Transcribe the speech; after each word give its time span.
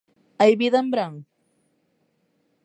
Hai 0.41 0.53
vida 0.61 0.77
en 0.83 0.87
Bran? 0.93 1.13